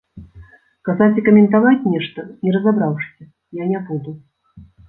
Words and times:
Казаць 0.89 1.19
і 1.23 1.25
каментаваць 1.27 1.87
нешта, 1.97 2.25
не 2.47 2.57
разабраўшыся, 2.57 3.23
я 3.63 3.71
не 3.75 3.79
буду. 3.93 4.19